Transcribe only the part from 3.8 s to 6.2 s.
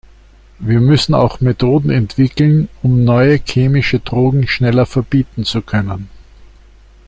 Drogen schneller verbieten zu können.